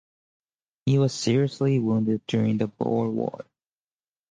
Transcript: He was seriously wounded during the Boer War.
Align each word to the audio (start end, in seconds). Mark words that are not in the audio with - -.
He 0.87 0.97
was 0.97 1.13
seriously 1.13 1.77
wounded 1.77 2.25
during 2.25 2.57
the 2.57 2.65
Boer 2.65 3.11
War. 3.11 3.45